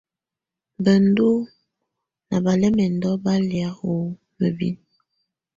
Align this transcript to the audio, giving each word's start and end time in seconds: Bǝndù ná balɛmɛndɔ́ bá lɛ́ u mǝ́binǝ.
Bǝndù 0.83 1.27
ná 2.29 2.37
balɛmɛndɔ́ 2.45 3.13
bá 3.23 3.33
lɛ́ 3.49 3.67
u 3.91 3.93
mǝ́binǝ. 4.37 4.83